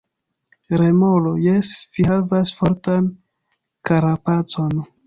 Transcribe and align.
Remoro: 0.81 1.33
"Jes, 1.43 1.69
vi 1.99 2.09
havas 2.09 2.55
fortan 2.63 3.13
karapacon." 3.93 4.79